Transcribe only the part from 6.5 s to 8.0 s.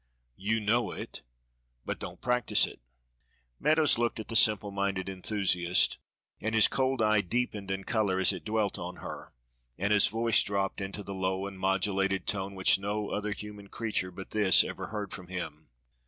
his cold eye deepened in